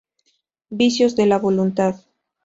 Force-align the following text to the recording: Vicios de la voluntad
Vicios 0.71 1.15
de 1.15 1.27
la 1.27 1.37
voluntad 1.37 1.97